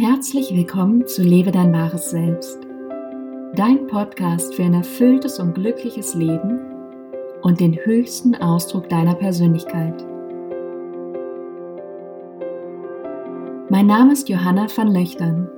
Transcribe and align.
Herzlich 0.00 0.54
willkommen 0.54 1.08
zu 1.08 1.22
Lebe 1.22 1.50
dein 1.50 1.72
wahres 1.72 2.10
Selbst, 2.10 2.60
dein 3.56 3.88
Podcast 3.88 4.54
für 4.54 4.62
ein 4.62 4.74
erfülltes 4.74 5.40
und 5.40 5.54
glückliches 5.54 6.14
Leben 6.14 6.60
und 7.42 7.58
den 7.58 7.74
höchsten 7.74 8.36
Ausdruck 8.36 8.88
deiner 8.88 9.16
Persönlichkeit. 9.16 10.06
Mein 13.70 13.86
Name 13.88 14.12
ist 14.12 14.28
Johanna 14.28 14.68
van 14.72 14.92
Löchtern. 14.92 15.48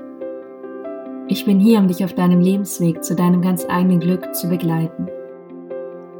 Ich 1.28 1.44
bin 1.44 1.60
hier, 1.60 1.78
um 1.78 1.88
dich 1.88 2.02
auf 2.02 2.14
deinem 2.14 2.40
Lebensweg 2.40 3.04
zu 3.04 3.14
deinem 3.14 3.42
ganz 3.42 3.66
eigenen 3.68 4.00
Glück 4.00 4.34
zu 4.34 4.48
begleiten. 4.48 5.06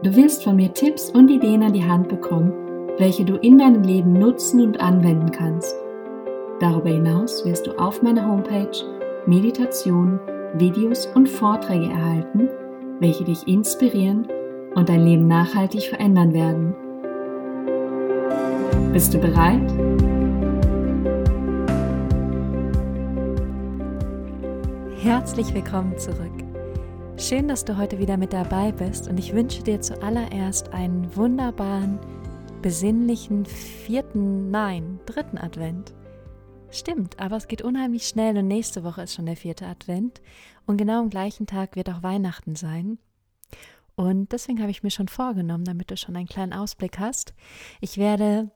Du 0.02 0.14
wirst 0.14 0.45
von 0.45 0.57
mir 0.57 0.75
Tipps 0.75 1.09
und 1.09 1.30
Ideen 1.30 1.62
an 1.62 1.73
die 1.73 1.87
Hand 1.87 2.11
bekommen, 2.11 2.52
welche 2.98 3.25
du 3.25 3.37
in 3.37 3.57
deinem 3.57 3.82
Leben 3.82 4.12
nutzen 4.12 4.61
und 4.61 4.79
anwenden 4.79 5.30
kannst. 5.30 5.75
Darüber 6.61 6.90
hinaus 6.90 7.42
wirst 7.46 7.66
du 7.66 7.72
auf 7.79 8.02
meiner 8.02 8.29
Homepage 8.29 8.85
Meditationen, 9.25 10.21
Videos 10.54 11.07
und 11.14 11.26
Vorträge 11.26 11.86
erhalten, 11.86 12.50
welche 12.98 13.25
dich 13.25 13.48
inspirieren 13.48 14.29
und 14.75 14.90
dein 14.90 15.07
Leben 15.07 15.26
nachhaltig 15.26 15.85
verändern 15.85 16.35
werden. 16.35 16.75
Bist 18.93 19.14
du 19.14 19.18
bereit? 19.18 19.72
Herzlich 25.02 25.54
willkommen 25.54 25.96
zurück. 25.96 26.44
Schön, 27.16 27.49
dass 27.49 27.64
du 27.64 27.79
heute 27.79 27.99
wieder 27.99 28.18
mit 28.18 28.35
dabei 28.35 28.71
bist 28.72 29.08
und 29.08 29.18
ich 29.18 29.35
wünsche 29.35 29.63
dir 29.63 29.80
zuallererst 29.80 30.74
einen 30.74 31.08
wunderbaren, 31.16 31.99
besinnlichen 32.61 33.47
vierten, 33.47 34.50
nein, 34.50 35.00
dritten 35.06 35.38
Advent. 35.38 35.94
Stimmt, 36.72 37.19
aber 37.19 37.36
es 37.36 37.48
geht 37.48 37.62
unheimlich 37.62 38.06
schnell 38.06 38.36
und 38.38 38.47
nächste 38.47 38.84
Woche 38.84 39.02
ist 39.02 39.14
schon 39.14 39.27
der 39.27 39.36
vierte 39.36 39.66
Advent 39.66 40.20
und 40.66 40.77
genau 40.77 41.00
am 41.00 41.10
gleichen 41.10 41.46
Tag 41.46 41.74
wird 41.74 41.90
auch 41.90 42.02
Weihnachten 42.02 42.54
sein. 42.54 42.98
Und 43.96 44.32
deswegen 44.32 44.60
habe 44.60 44.70
ich 44.70 44.82
mir 44.82 44.90
schon 44.90 45.08
vorgenommen, 45.08 45.64
damit 45.64 45.90
du 45.90 45.96
schon 45.96 46.16
einen 46.16 46.28
kleinen 46.28 46.52
Ausblick 46.52 46.98
hast. 46.98 47.34
Ich 47.80 47.98
werde 47.98 48.50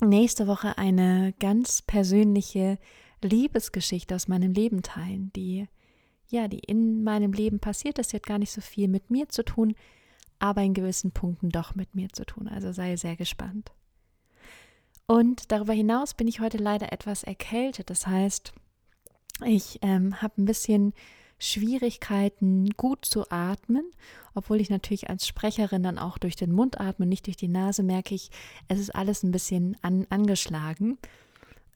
nächste 0.00 0.46
Woche 0.46 0.76
eine 0.76 1.34
ganz 1.40 1.82
persönliche 1.82 2.78
Liebesgeschichte 3.22 4.14
aus 4.14 4.28
meinem 4.28 4.52
Leben 4.52 4.82
teilen, 4.82 5.32
die 5.34 5.66
ja, 6.28 6.48
die 6.48 6.58
in 6.58 7.04
meinem 7.04 7.32
Leben 7.32 7.60
passiert. 7.60 7.98
Das 7.98 8.12
hat 8.12 8.24
gar 8.24 8.38
nicht 8.38 8.52
so 8.52 8.60
viel 8.60 8.88
mit 8.88 9.10
mir 9.10 9.28
zu 9.28 9.44
tun, 9.44 9.74
aber 10.38 10.62
in 10.62 10.74
gewissen 10.74 11.12
Punkten 11.12 11.50
doch 11.50 11.74
mit 11.74 11.94
mir 11.94 12.08
zu 12.10 12.24
tun. 12.24 12.48
Also 12.48 12.72
sei 12.72 12.96
sehr 12.96 13.16
gespannt. 13.16 13.72
Und 15.06 15.52
darüber 15.52 15.72
hinaus 15.72 16.14
bin 16.14 16.26
ich 16.26 16.40
heute 16.40 16.58
leider 16.58 16.92
etwas 16.92 17.22
erkältet. 17.22 17.90
Das 17.90 18.06
heißt, 18.06 18.52
ich 19.44 19.78
ähm, 19.82 20.20
habe 20.20 20.42
ein 20.42 20.46
bisschen 20.46 20.94
Schwierigkeiten, 21.38 22.70
gut 22.76 23.04
zu 23.04 23.30
atmen, 23.30 23.84
obwohl 24.34 24.60
ich 24.60 24.70
natürlich 24.70 25.10
als 25.10 25.26
Sprecherin 25.26 25.82
dann 25.82 25.98
auch 25.98 26.18
durch 26.18 26.34
den 26.34 26.50
Mund 26.50 26.80
atme, 26.80 27.06
nicht 27.06 27.26
durch 27.26 27.36
die 27.36 27.48
Nase, 27.48 27.82
merke 27.82 28.14
ich, 28.14 28.30
es 28.68 28.80
ist 28.80 28.94
alles 28.94 29.22
ein 29.22 29.32
bisschen 29.32 29.76
an, 29.82 30.06
angeschlagen. 30.08 30.98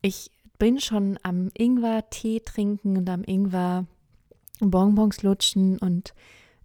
Ich 0.01 0.31
bin 0.59 0.81
schon 0.81 1.19
am 1.23 1.51
Ingwer-Tee 1.57 2.41
trinken 2.41 2.97
und 2.97 3.09
am 3.11 3.23
Ingwer 3.23 3.87
Bonbons 4.61 5.23
lutschen 5.23 5.79
und 5.79 6.15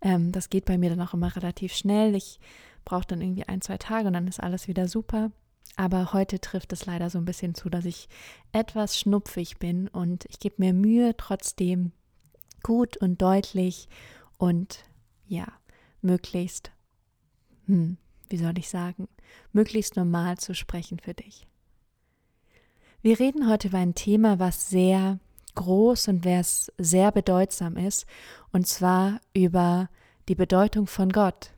ähm, 0.01 0.31
das 0.31 0.49
geht 0.49 0.65
bei 0.65 0.77
mir 0.77 0.89
dann 0.89 1.01
auch 1.01 1.13
immer 1.13 1.35
relativ 1.35 1.73
schnell. 1.73 2.15
Ich 2.15 2.39
brauche 2.85 3.07
dann 3.07 3.21
irgendwie 3.21 3.47
ein, 3.47 3.61
zwei 3.61 3.77
Tage 3.77 4.07
und 4.07 4.13
dann 4.13 4.27
ist 4.27 4.41
alles 4.41 4.67
wieder 4.67 4.87
super. 4.87 5.31
Aber 5.75 6.13
heute 6.13 6.39
trifft 6.39 6.71
es 6.73 6.85
leider 6.85 7.09
so 7.09 7.17
ein 7.17 7.25
bisschen 7.25 7.53
zu, 7.53 7.69
dass 7.69 7.85
ich 7.85 8.07
etwas 8.51 8.97
schnupfig 8.97 9.57
bin 9.57 9.87
und 9.89 10.25
ich 10.29 10.39
gebe 10.39 10.55
mir 10.59 10.73
Mühe, 10.73 11.15
trotzdem 11.17 11.91
gut 12.63 12.97
und 12.97 13.21
deutlich 13.21 13.89
und 14.37 14.79
ja, 15.27 15.47
möglichst, 16.01 16.71
hm, 17.65 17.97
wie 18.29 18.37
soll 18.37 18.57
ich 18.57 18.69
sagen, 18.69 19.07
möglichst 19.51 19.95
normal 19.97 20.37
zu 20.37 20.55
sprechen 20.55 20.99
für 20.99 21.13
dich. 21.13 21.47
Wir 23.01 23.19
reden 23.19 23.49
heute 23.49 23.67
über 23.67 23.77
ein 23.77 23.95
Thema, 23.95 24.39
was 24.39 24.69
sehr 24.69 25.19
groß 25.55 26.07
und 26.07 26.25
es 26.25 26.71
sehr 26.77 27.11
bedeutsam 27.11 27.77
ist, 27.77 28.05
und 28.51 28.67
zwar 28.67 29.19
über 29.33 29.89
die 30.27 30.35
Bedeutung 30.35 30.87
von 30.87 31.11
Gott. 31.11 31.51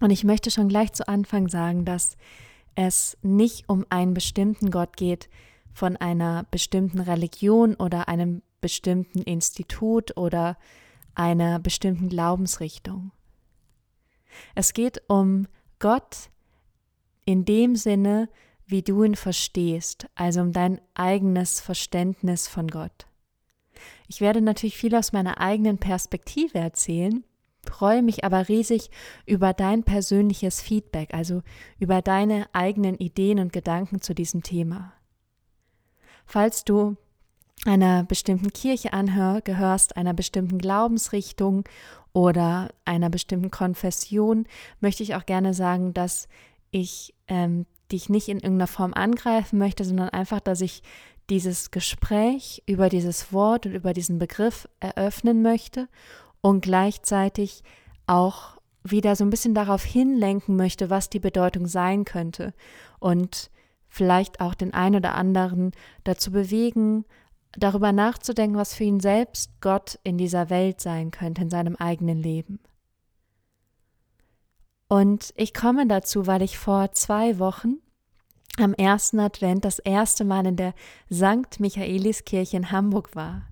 Und 0.00 0.10
ich 0.10 0.24
möchte 0.24 0.50
schon 0.50 0.68
gleich 0.68 0.92
zu 0.92 1.08
Anfang 1.08 1.48
sagen, 1.48 1.84
dass 1.84 2.16
es 2.76 3.16
nicht 3.22 3.68
um 3.68 3.84
einen 3.90 4.14
bestimmten 4.14 4.70
Gott 4.70 4.96
geht, 4.96 5.28
von 5.72 5.96
einer 5.96 6.46
bestimmten 6.50 7.00
Religion 7.00 7.74
oder 7.74 8.08
einem 8.08 8.42
bestimmten 8.60 9.20
Institut 9.22 10.16
oder 10.16 10.56
einer 11.14 11.58
bestimmten 11.58 12.08
Glaubensrichtung. 12.08 13.10
Es 14.54 14.72
geht 14.72 15.02
um 15.08 15.48
Gott 15.78 16.30
in 17.24 17.44
dem 17.44 17.76
Sinne, 17.76 18.28
wie 18.66 18.82
du 18.82 19.04
ihn 19.04 19.16
verstehst, 19.16 20.06
also 20.14 20.40
um 20.40 20.52
dein 20.52 20.80
eigenes 20.94 21.60
Verständnis 21.60 22.48
von 22.48 22.68
Gott. 22.68 23.06
Ich 24.08 24.20
werde 24.20 24.40
natürlich 24.40 24.76
viel 24.76 24.94
aus 24.94 25.12
meiner 25.12 25.40
eigenen 25.40 25.78
Perspektive 25.78 26.58
erzählen, 26.58 27.24
freue 27.68 28.02
mich 28.02 28.24
aber 28.24 28.48
riesig 28.48 28.90
über 29.26 29.52
dein 29.52 29.82
persönliches 29.82 30.60
Feedback, 30.60 31.12
also 31.12 31.42
über 31.78 32.02
deine 32.02 32.46
eigenen 32.52 32.96
Ideen 32.96 33.38
und 33.38 33.52
Gedanken 33.52 34.00
zu 34.00 34.14
diesem 34.14 34.42
Thema. 34.42 34.92
Falls 36.24 36.64
du 36.64 36.96
einer 37.64 38.04
bestimmten 38.04 38.52
Kirche 38.52 38.92
angehörst, 38.92 39.96
einer 39.96 40.14
bestimmten 40.14 40.58
Glaubensrichtung 40.58 41.64
oder 42.12 42.70
einer 42.84 43.10
bestimmten 43.10 43.50
Konfession, 43.50 44.46
möchte 44.80 45.02
ich 45.02 45.14
auch 45.14 45.26
gerne 45.26 45.54
sagen, 45.54 45.94
dass 45.94 46.28
ich 46.70 47.14
ähm, 47.28 47.66
dich 47.92 48.08
nicht 48.08 48.28
in 48.28 48.38
irgendeiner 48.38 48.66
Form 48.66 48.94
angreifen 48.94 49.58
möchte, 49.58 49.84
sondern 49.84 50.10
einfach, 50.10 50.40
dass 50.40 50.60
ich 50.60 50.82
dieses 51.30 51.70
Gespräch 51.70 52.62
über 52.66 52.88
dieses 52.88 53.32
Wort 53.32 53.66
und 53.66 53.72
über 53.72 53.92
diesen 53.92 54.18
Begriff 54.18 54.68
eröffnen 54.80 55.42
möchte 55.42 55.88
und 56.46 56.60
gleichzeitig 56.60 57.64
auch 58.06 58.56
wieder 58.84 59.16
so 59.16 59.24
ein 59.24 59.30
bisschen 59.30 59.52
darauf 59.52 59.82
hinlenken 59.82 60.54
möchte, 60.54 60.90
was 60.90 61.10
die 61.10 61.18
Bedeutung 61.18 61.66
sein 61.66 62.04
könnte 62.04 62.54
und 63.00 63.50
vielleicht 63.88 64.40
auch 64.40 64.54
den 64.54 64.72
einen 64.72 64.94
oder 64.94 65.16
anderen 65.16 65.72
dazu 66.04 66.30
bewegen, 66.30 67.04
darüber 67.58 67.90
nachzudenken, 67.90 68.56
was 68.56 68.74
für 68.74 68.84
ihn 68.84 69.00
selbst 69.00 69.60
Gott 69.60 69.98
in 70.04 70.18
dieser 70.18 70.48
Welt 70.48 70.80
sein 70.80 71.10
könnte, 71.10 71.42
in 71.42 71.50
seinem 71.50 71.74
eigenen 71.74 72.22
Leben. 72.22 72.60
Und 74.86 75.34
ich 75.34 75.52
komme 75.52 75.88
dazu, 75.88 76.28
weil 76.28 76.42
ich 76.42 76.58
vor 76.58 76.92
zwei 76.92 77.40
Wochen 77.40 77.78
am 78.56 78.72
ersten 78.72 79.18
Advent 79.18 79.64
das 79.64 79.80
erste 79.80 80.24
Mal 80.24 80.46
in 80.46 80.54
der 80.54 80.74
St. 81.12 81.58
Michaeliskirche 81.58 82.56
in 82.56 82.70
Hamburg 82.70 83.16
war. 83.16 83.48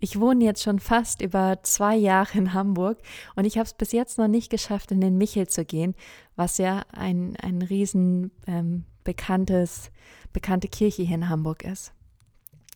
Ich 0.00 0.20
wohne 0.20 0.44
jetzt 0.44 0.62
schon 0.62 0.78
fast 0.78 1.22
über 1.22 1.58
zwei 1.62 1.96
Jahre 1.96 2.38
in 2.38 2.54
Hamburg 2.54 2.98
und 3.34 3.44
ich 3.44 3.56
habe 3.56 3.66
es 3.66 3.74
bis 3.74 3.92
jetzt 3.92 4.18
noch 4.18 4.28
nicht 4.28 4.50
geschafft, 4.50 4.92
in 4.92 5.00
den 5.00 5.18
Michel 5.18 5.48
zu 5.48 5.64
gehen, 5.64 5.94
was 6.36 6.58
ja 6.58 6.82
ein, 6.92 7.36
ein 7.42 7.62
riesen 7.62 8.30
ähm, 8.46 8.84
bekanntes, 9.02 9.90
bekannte 10.32 10.68
Kirche 10.68 11.02
hier 11.02 11.16
in 11.16 11.28
Hamburg 11.28 11.64
ist. 11.64 11.92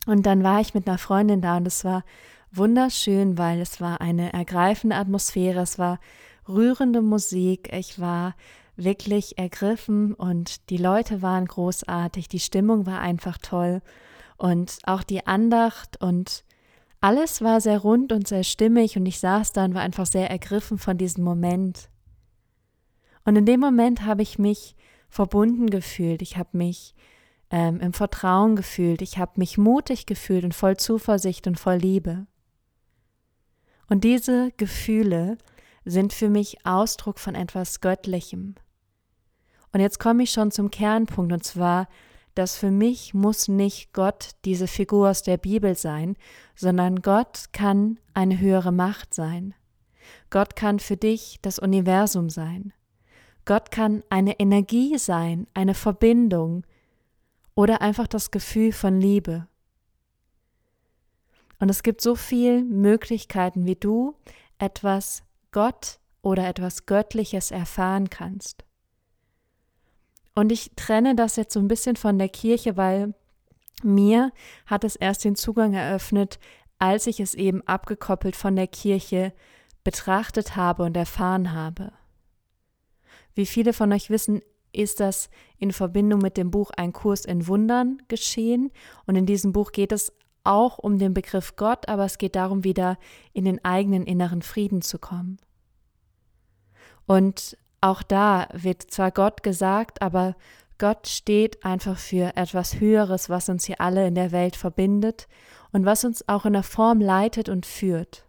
Und 0.06 0.26
dann 0.26 0.42
war 0.42 0.60
ich 0.60 0.74
mit 0.74 0.88
einer 0.88 0.98
Freundin 0.98 1.40
da 1.40 1.58
und 1.58 1.66
es 1.66 1.84
war 1.84 2.04
wunderschön, 2.50 3.38
weil 3.38 3.60
es 3.60 3.80
war 3.80 4.00
eine 4.00 4.32
ergreifende 4.32 4.96
Atmosphäre, 4.96 5.60
es 5.60 5.78
war 5.78 6.00
rührende 6.48 7.02
Musik, 7.02 7.72
ich 7.72 8.00
war 8.00 8.34
wirklich 8.74 9.38
ergriffen 9.38 10.14
und 10.14 10.70
die 10.70 10.76
Leute 10.76 11.22
waren 11.22 11.46
großartig, 11.46 12.28
die 12.28 12.40
Stimmung 12.40 12.86
war 12.86 13.00
einfach 13.00 13.38
toll 13.38 13.80
und 14.38 14.78
auch 14.84 15.02
die 15.02 15.26
Andacht 15.26 16.02
und 16.02 16.44
alles 17.02 17.42
war 17.42 17.60
sehr 17.60 17.80
rund 17.80 18.12
und 18.12 18.28
sehr 18.28 18.44
stimmig 18.44 18.96
und 18.96 19.04
ich 19.06 19.18
saß 19.18 19.52
da 19.52 19.64
und 19.64 19.74
war 19.74 19.82
einfach 19.82 20.06
sehr 20.06 20.30
ergriffen 20.30 20.78
von 20.78 20.96
diesem 20.96 21.24
Moment. 21.24 21.90
Und 23.24 23.36
in 23.36 23.44
dem 23.44 23.60
Moment 23.60 24.04
habe 24.06 24.22
ich 24.22 24.38
mich 24.38 24.76
verbunden 25.08 25.68
gefühlt, 25.68 26.22
ich 26.22 26.36
habe 26.38 26.56
mich 26.56 26.94
ähm, 27.50 27.80
im 27.80 27.92
Vertrauen 27.92 28.54
gefühlt, 28.54 29.02
ich 29.02 29.18
habe 29.18 29.32
mich 29.36 29.58
mutig 29.58 30.06
gefühlt 30.06 30.44
und 30.44 30.54
voll 30.54 30.76
Zuversicht 30.76 31.46
und 31.48 31.58
voll 31.58 31.76
Liebe. 31.76 32.26
Und 33.88 34.04
diese 34.04 34.52
Gefühle 34.56 35.38
sind 35.84 36.12
für 36.12 36.30
mich 36.30 36.64
Ausdruck 36.64 37.18
von 37.18 37.34
etwas 37.34 37.80
Göttlichem. 37.80 38.54
Und 39.72 39.80
jetzt 39.80 39.98
komme 39.98 40.22
ich 40.22 40.30
schon 40.30 40.52
zum 40.52 40.70
Kernpunkt, 40.70 41.32
und 41.32 41.42
zwar, 41.42 41.88
dass 42.34 42.56
für 42.56 42.70
mich 42.70 43.14
muss 43.14 43.48
nicht 43.48 43.92
Gott 43.92 44.30
diese 44.44 44.66
Figur 44.66 45.10
aus 45.10 45.22
der 45.22 45.36
Bibel 45.36 45.76
sein, 45.76 46.16
sondern 46.54 47.02
Gott 47.02 47.46
kann 47.52 47.98
eine 48.14 48.38
höhere 48.38 48.72
Macht 48.72 49.14
sein. 49.14 49.54
Gott 50.30 50.56
kann 50.56 50.78
für 50.78 50.96
dich 50.96 51.38
das 51.42 51.58
Universum 51.58 52.30
sein. 52.30 52.72
Gott 53.44 53.70
kann 53.70 54.02
eine 54.08 54.38
Energie 54.38 54.98
sein, 54.98 55.46
eine 55.52 55.74
Verbindung 55.74 56.64
oder 57.54 57.82
einfach 57.82 58.06
das 58.06 58.30
Gefühl 58.30 58.72
von 58.72 59.00
Liebe. 59.00 59.46
Und 61.58 61.68
es 61.68 61.82
gibt 61.82 62.00
so 62.00 62.14
viele 62.14 62.62
Möglichkeiten, 62.62 63.66
wie 63.66 63.76
du 63.76 64.16
etwas 64.58 65.22
Gott 65.50 65.98
oder 66.22 66.48
etwas 66.48 66.86
Göttliches 66.86 67.50
erfahren 67.50 68.10
kannst. 68.10 68.64
Und 70.34 70.50
ich 70.52 70.72
trenne 70.76 71.14
das 71.14 71.36
jetzt 71.36 71.52
so 71.52 71.60
ein 71.60 71.68
bisschen 71.68 71.96
von 71.96 72.18
der 72.18 72.28
Kirche, 72.28 72.76
weil 72.76 73.14
mir 73.82 74.32
hat 74.66 74.84
es 74.84 74.96
erst 74.96 75.24
den 75.24 75.36
Zugang 75.36 75.74
eröffnet, 75.74 76.38
als 76.78 77.06
ich 77.06 77.20
es 77.20 77.34
eben 77.34 77.62
abgekoppelt 77.66 78.36
von 78.36 78.56
der 78.56 78.66
Kirche 78.66 79.32
betrachtet 79.84 80.56
habe 80.56 80.84
und 80.84 80.96
erfahren 80.96 81.52
habe. 81.52 81.92
Wie 83.34 83.46
viele 83.46 83.72
von 83.72 83.92
euch 83.92 84.10
wissen, 84.10 84.42
ist 84.72 85.00
das 85.00 85.28
in 85.58 85.72
Verbindung 85.72 86.20
mit 86.20 86.36
dem 86.36 86.50
Buch 86.50 86.70
Ein 86.76 86.92
Kurs 86.92 87.24
in 87.24 87.46
Wundern 87.46 88.02
geschehen. 88.08 88.72
Und 89.06 89.16
in 89.16 89.26
diesem 89.26 89.52
Buch 89.52 89.72
geht 89.72 89.92
es 89.92 90.12
auch 90.44 90.78
um 90.78 90.98
den 90.98 91.14
Begriff 91.14 91.56
Gott, 91.56 91.88
aber 91.88 92.04
es 92.04 92.18
geht 92.18 92.36
darum, 92.36 92.64
wieder 92.64 92.98
in 93.32 93.44
den 93.44 93.64
eigenen 93.64 94.04
inneren 94.04 94.42
Frieden 94.42 94.82
zu 94.82 94.98
kommen. 94.98 95.38
Und 97.06 97.56
auch 97.82 98.02
da 98.02 98.48
wird 98.52 98.82
zwar 98.90 99.10
Gott 99.10 99.42
gesagt, 99.42 100.00
aber 100.00 100.36
Gott 100.78 101.06
steht 101.08 101.64
einfach 101.64 101.98
für 101.98 102.36
etwas 102.36 102.80
Höheres, 102.80 103.28
was 103.28 103.48
uns 103.48 103.64
hier 103.66 103.80
alle 103.80 104.06
in 104.06 104.14
der 104.14 104.32
Welt 104.32 104.56
verbindet 104.56 105.28
und 105.72 105.84
was 105.84 106.04
uns 106.04 106.28
auch 106.28 106.46
in 106.46 106.54
der 106.54 106.62
Form 106.62 107.00
leitet 107.00 107.48
und 107.48 107.66
führt. 107.66 108.24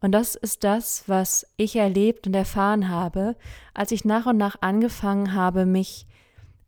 Und 0.00 0.12
das 0.12 0.34
ist 0.34 0.64
das, 0.64 1.04
was 1.08 1.46
ich 1.56 1.76
erlebt 1.76 2.26
und 2.26 2.34
erfahren 2.34 2.88
habe, 2.88 3.36
als 3.74 3.90
ich 3.90 4.04
nach 4.04 4.26
und 4.26 4.36
nach 4.36 4.56
angefangen 4.60 5.34
habe, 5.34 5.66
mich 5.66 6.06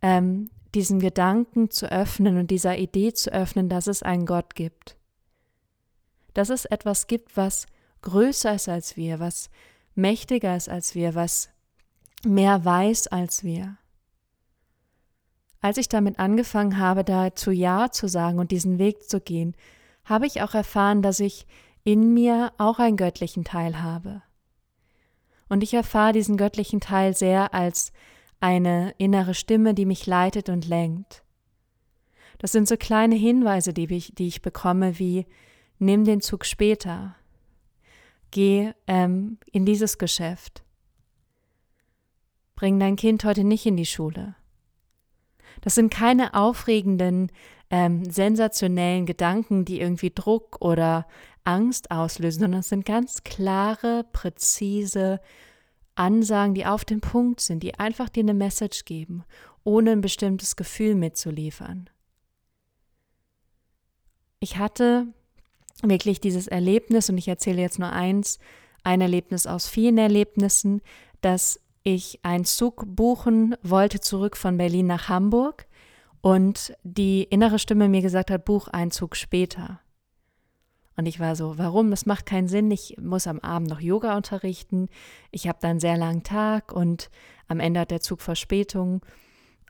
ähm, 0.03 0.51
diesen 0.75 0.99
Gedanken 0.99 1.71
zu 1.71 1.91
öffnen 1.91 2.39
und 2.39 2.51
dieser 2.51 2.79
Idee 2.79 3.13
zu 3.13 3.33
öffnen, 3.33 3.69
dass 3.69 3.87
es 3.87 4.03
einen 4.03 4.27
Gott 4.27 4.55
gibt. 4.55 4.97
Dass 6.35 6.49
es 6.49 6.65
etwas 6.65 7.07
gibt, 7.07 7.37
was 7.37 7.67
größer 8.03 8.55
ist 8.55 8.69
als 8.69 8.97
wir, 8.97 9.21
was 9.21 9.51
mächtiger 10.01 10.57
ist 10.57 10.69
als 10.69 10.95
wir, 10.95 11.15
was 11.15 11.51
mehr 12.25 12.65
weiß 12.65 13.09
als 13.09 13.45
wir. 13.45 13.77
Als 15.61 15.77
ich 15.77 15.89
damit 15.89 16.19
angefangen 16.19 16.79
habe, 16.79 17.05
dazu 17.05 17.51
Ja 17.51 17.91
zu 17.91 18.09
sagen 18.09 18.39
und 18.39 18.51
diesen 18.51 18.79
Weg 18.79 19.09
zu 19.09 19.21
gehen, 19.21 19.55
habe 20.05 20.27
ich 20.27 20.43
auch 20.43 20.55
erfahren, 20.55 21.03
dass 21.03 21.21
ich 21.21 21.47
in 21.85 22.15
mir 22.15 22.53
auch 22.59 22.79
einen 22.79 22.97
göttlichen 22.97 23.45
Teil 23.45 23.83
habe. 23.83 24.23
Und 25.49 25.63
ich 25.63 25.75
erfahre 25.75 26.13
diesen 26.13 26.37
göttlichen 26.37 26.81
Teil 26.81 27.15
sehr 27.15 27.53
als 27.53 27.93
eine 28.39 28.95
innere 28.99 29.35
Stimme, 29.35 29.75
die 29.75 29.85
mich 29.85 30.07
leitet 30.07 30.49
und 30.49 30.67
lenkt. 30.67 31.23
Das 32.39 32.53
sind 32.53 32.67
so 32.67 32.77
kleine 32.77 33.17
Hinweise, 33.17 33.75
die 33.75 33.93
ich, 33.95 34.15
die 34.15 34.29
ich 34.29 34.41
bekomme, 34.41 34.99
wie 34.99 35.27
nimm 35.79 36.05
den 36.05 36.23
Zug 36.23 36.47
später, 36.47 37.17
geh 38.31 38.73
ähm, 38.87 39.39
in 39.51 39.67
dieses 39.67 39.99
Geschäft, 39.99 40.63
bring 42.55 42.79
dein 42.79 42.97
Kind 42.97 43.25
heute 43.25 43.45
nicht 43.45 43.67
in 43.67 43.77
die 43.77 43.87
Schule. 43.87 44.35
Das 45.61 45.75
sind 45.75 45.93
keine 45.93 46.35
aufregenden, 46.35 47.31
ähm, 47.71 48.05
sensationellen 48.11 49.07
Gedanken, 49.07 49.65
die 49.65 49.81
irgendwie 49.81 50.11
Druck 50.11 50.59
oder 50.61 51.07
Angst 51.45 51.91
auslösen, 51.91 52.41
sondern 52.41 52.61
es 52.61 52.69
sind 52.69 52.85
ganz 52.85 53.25
klare, 53.25 54.05
präzise 54.13 55.21
Ansagen, 55.95 56.55
die 56.55 56.67
auf 56.67 56.85
den 56.85 57.01
Punkt 57.01 57.41
sind, 57.41 57.63
die 57.63 57.79
einfach 57.79 58.09
dir 58.09 58.23
eine 58.23 58.35
Message 58.35 58.85
geben, 58.85 59.25
ohne 59.65 59.93
ein 59.93 60.01
bestimmtes 60.01 60.57
Gefühl 60.57 60.95
mitzuliefern. 60.95 61.91
Ich 64.41 64.57
hatte 64.57 65.09
wirklich 65.83 66.21
dieses 66.21 66.47
Erlebnis, 66.47 67.09
und 67.09 67.19
ich 67.19 67.29
erzähle 67.29 67.61
jetzt 67.61 67.79
nur 67.79 67.93
eins, 67.93 68.39
ein 68.83 69.01
Erlebnis 69.01 69.47
aus 69.47 69.69
vielen 69.69 69.99
Erlebnissen, 69.99 70.81
dass 71.21 71.61
ich 71.83 72.21
einen 72.23 72.45
Zug 72.45 72.85
buchen 72.87 73.57
wollte 73.63 74.01
zurück 74.01 74.37
von 74.37 74.57
Berlin 74.57 74.87
nach 74.87 75.09
Hamburg 75.09 75.67
und 76.21 76.75
die 76.83 77.23
innere 77.25 77.59
Stimme 77.59 77.89
mir 77.89 78.03
gesagt 78.03 78.31
hat, 78.31 78.45
buch 78.45 78.69
einen 78.69 78.91
Zug 78.91 79.17
später. 79.17 79.81
Und 80.97 81.07
ich 81.07 81.19
war 81.19 81.35
so, 81.35 81.57
warum? 81.57 81.91
Das 81.91 82.05
macht 82.05 82.27
keinen 82.27 82.49
Sinn. 82.49 82.71
Ich 82.71 82.97
muss 83.01 83.27
am 83.27 83.41
Abend 83.41 83.71
noch 83.71 83.81
Yoga 83.81 84.17
unterrichten. 84.17 84.89
Ich 85.31 85.49
habe 85.49 85.59
da 85.63 85.69
einen 85.69 85.81
sehr 85.81 85.97
langen 85.97 86.25
Tag 86.25 86.73
und 86.73 87.11
am 87.49 87.59
Ende 87.59 87.81
hat 87.81 87.91
der 87.91 88.03
Zug 88.03 88.21
Verspätung. 88.21 89.01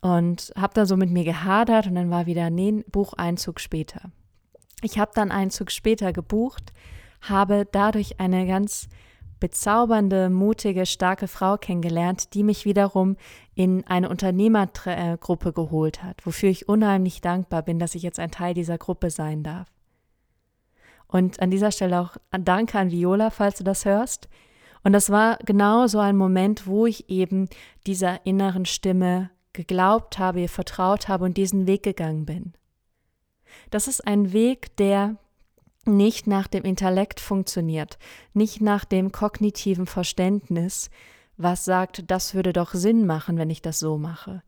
Und 0.02 0.52
habe 0.56 0.74
da 0.74 0.86
so 0.86 0.96
mit 0.96 1.10
mir 1.10 1.24
gehadert 1.24 1.86
und 1.86 1.94
dann 1.94 2.10
war 2.10 2.26
wieder, 2.26 2.48
nee, 2.48 2.84
buch 2.90 3.12
einen 3.12 3.36
Zug 3.36 3.60
später. 3.60 4.10
Ich 4.82 4.98
habe 4.98 5.12
dann 5.14 5.30
einen 5.30 5.50
Zug 5.50 5.70
später 5.70 6.12
gebucht, 6.12 6.72
habe 7.20 7.66
dadurch 7.70 8.20
eine 8.20 8.46
ganz 8.46 8.88
bezaubernde, 9.40 10.30
mutige, 10.30 10.86
starke 10.86 11.26
Frau 11.26 11.56
kennengelernt, 11.56 12.34
die 12.34 12.42
mich 12.44 12.66
wiederum 12.66 13.16
in 13.54 13.86
eine 13.86 14.08
Unternehmergruppe 14.08 15.52
geholt 15.52 16.02
hat, 16.02 16.24
wofür 16.24 16.50
ich 16.50 16.68
unheimlich 16.68 17.20
dankbar 17.20 17.62
bin, 17.62 17.78
dass 17.78 17.94
ich 17.94 18.02
jetzt 18.02 18.20
ein 18.20 18.30
Teil 18.30 18.54
dieser 18.54 18.78
Gruppe 18.78 19.10
sein 19.10 19.42
darf. 19.42 19.68
Und 21.08 21.40
an 21.40 21.50
dieser 21.50 21.72
Stelle 21.72 22.00
auch 22.00 22.16
Danke 22.30 22.78
an 22.78 22.90
Viola, 22.90 23.30
falls 23.30 23.58
du 23.58 23.64
das 23.64 23.84
hörst. 23.84 24.28
Und 24.84 24.92
das 24.92 25.10
war 25.10 25.38
genau 25.44 25.86
so 25.88 25.98
ein 25.98 26.16
Moment, 26.16 26.66
wo 26.66 26.86
ich 26.86 27.10
eben 27.10 27.48
dieser 27.86 28.24
inneren 28.24 28.64
Stimme 28.64 29.30
geglaubt 29.52 30.18
habe, 30.18 30.42
ihr 30.42 30.48
vertraut 30.48 31.08
habe 31.08 31.24
und 31.24 31.36
diesen 31.36 31.66
Weg 31.66 31.82
gegangen 31.82 32.26
bin. 32.26 32.52
Das 33.70 33.88
ist 33.88 34.06
ein 34.06 34.32
Weg, 34.32 34.76
der 34.76 35.16
nicht 35.86 36.26
nach 36.26 36.46
dem 36.46 36.64
Intellekt 36.64 37.20
funktioniert, 37.20 37.98
nicht 38.34 38.60
nach 38.60 38.84
dem 38.84 39.12
kognitiven 39.12 39.86
Verständnis, 39.86 40.90
was 41.36 41.64
sagt, 41.64 42.10
das 42.10 42.34
würde 42.34 42.52
doch 42.52 42.74
Sinn 42.74 43.06
machen, 43.06 43.38
wenn 43.38 43.50
ich 43.50 43.62
das 43.62 43.78
so 43.78 43.96
mache. 43.96 44.42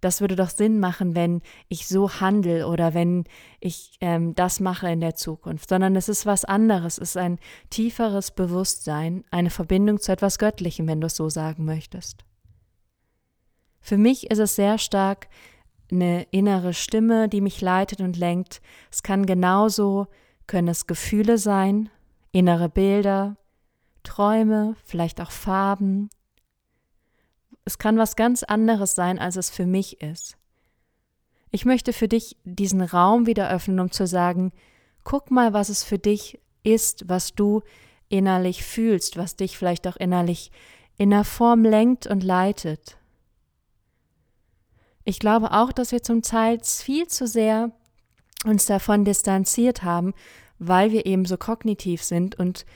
Das 0.00 0.20
würde 0.20 0.36
doch 0.36 0.50
Sinn 0.50 0.78
machen, 0.78 1.16
wenn 1.16 1.42
ich 1.68 1.88
so 1.88 2.20
handle 2.20 2.68
oder 2.68 2.94
wenn 2.94 3.24
ich 3.58 3.96
ähm, 4.00 4.36
das 4.36 4.60
mache 4.60 4.88
in 4.88 5.00
der 5.00 5.16
Zukunft, 5.16 5.68
sondern 5.68 5.96
es 5.96 6.08
ist 6.08 6.24
was 6.24 6.44
anderes, 6.44 6.98
es 6.98 7.10
ist 7.10 7.16
ein 7.16 7.40
tieferes 7.70 8.30
Bewusstsein, 8.30 9.24
eine 9.32 9.50
Verbindung 9.50 9.98
zu 9.98 10.12
etwas 10.12 10.38
Göttlichem, 10.38 10.86
wenn 10.86 11.00
du 11.00 11.08
es 11.08 11.16
so 11.16 11.28
sagen 11.28 11.64
möchtest. 11.64 12.24
Für 13.80 13.96
mich 13.96 14.30
ist 14.30 14.38
es 14.38 14.54
sehr 14.54 14.78
stark 14.78 15.28
eine 15.90 16.24
innere 16.30 16.74
Stimme, 16.74 17.28
die 17.28 17.40
mich 17.40 17.60
leitet 17.60 18.00
und 18.00 18.16
lenkt. 18.16 18.60
Es 18.90 19.02
kann 19.02 19.26
genauso 19.26 20.06
können 20.46 20.68
es 20.68 20.86
Gefühle 20.86 21.38
sein, 21.38 21.90
innere 22.32 22.68
Bilder, 22.68 23.36
Träume, 24.02 24.74
vielleicht 24.84 25.20
auch 25.20 25.30
Farben. 25.30 26.08
Es 27.64 27.78
kann 27.78 27.98
was 27.98 28.16
ganz 28.16 28.42
anderes 28.42 28.94
sein, 28.94 29.18
als 29.18 29.36
es 29.36 29.50
für 29.50 29.66
mich 29.66 30.00
ist. 30.00 30.36
Ich 31.50 31.64
möchte 31.64 31.92
für 31.92 32.08
dich 32.08 32.36
diesen 32.44 32.82
Raum 32.82 33.26
wieder 33.26 33.50
öffnen, 33.50 33.80
um 33.80 33.90
zu 33.90 34.06
sagen, 34.06 34.52
guck 35.04 35.30
mal, 35.30 35.52
was 35.52 35.68
es 35.68 35.84
für 35.84 35.98
dich 35.98 36.40
ist, 36.62 37.08
was 37.08 37.34
du 37.34 37.62
innerlich 38.08 38.64
fühlst, 38.64 39.16
was 39.16 39.36
dich 39.36 39.56
vielleicht 39.56 39.86
auch 39.86 39.96
innerlich 39.96 40.50
in 40.96 41.10
der 41.10 41.24
Form 41.24 41.62
lenkt 41.62 42.06
und 42.06 42.22
leitet. 42.22 42.97
Ich 45.08 45.20
glaube 45.20 45.52
auch, 45.52 45.72
dass 45.72 45.90
wir 45.90 46.02
zum 46.02 46.20
Teil 46.20 46.60
viel 46.62 47.06
zu 47.06 47.26
sehr 47.26 47.72
uns 48.44 48.66
davon 48.66 49.06
distanziert 49.06 49.82
haben, 49.82 50.12
weil 50.58 50.92
wir 50.92 51.06
eben 51.06 51.24
so 51.24 51.38
kognitiv 51.38 52.02
sind 52.02 52.38
und 52.38 52.66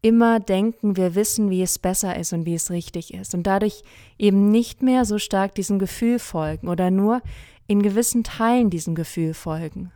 immer 0.00 0.40
denken, 0.40 0.96
wir 0.96 1.14
wissen, 1.14 1.50
wie 1.50 1.60
es 1.60 1.78
besser 1.78 2.18
ist 2.18 2.32
und 2.32 2.46
wie 2.46 2.54
es 2.54 2.70
richtig 2.70 3.12
ist 3.12 3.34
und 3.34 3.42
dadurch 3.42 3.82
eben 4.16 4.50
nicht 4.50 4.80
mehr 4.80 5.04
so 5.04 5.18
stark 5.18 5.54
diesem 5.54 5.78
Gefühl 5.78 6.18
folgen 6.18 6.68
oder 6.68 6.90
nur 6.90 7.20
in 7.66 7.82
gewissen 7.82 8.24
Teilen 8.24 8.70
diesem 8.70 8.94
Gefühl 8.94 9.34
folgen. 9.34 9.92